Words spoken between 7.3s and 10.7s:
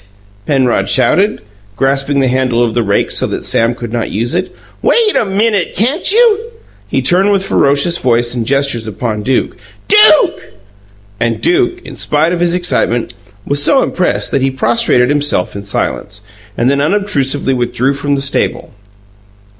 with ferocious voice and gestures upon Duke. "DUKE!"